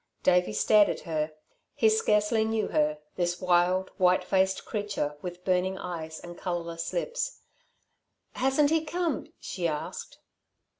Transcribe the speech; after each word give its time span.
Davey 0.23 0.53
stared 0.53 0.89
at 0.89 1.01
her. 1.01 1.31
He 1.75 1.87
scarcely 1.87 2.43
knew 2.43 2.69
her 2.69 2.97
this 3.17 3.39
wild, 3.39 3.91
white 3.97 4.23
faced 4.23 4.65
creature 4.65 5.15
with 5.21 5.45
burning 5.45 5.77
eyes 5.77 6.19
and 6.19 6.35
colourless 6.35 6.91
lips. 6.91 7.41
"Hasn't 8.33 8.71
he 8.71 8.83
come?" 8.83 9.31
she 9.39 9.67
asked. 9.67 10.17